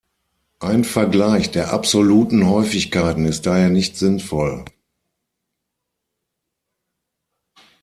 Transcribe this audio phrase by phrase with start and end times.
[0.59, 4.65] Ein Vergleich der absoluten Häufigkeiten ist daher nicht sinnvoll.